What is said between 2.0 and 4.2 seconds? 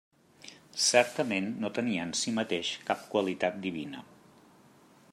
en si mateix cap qualitat divina.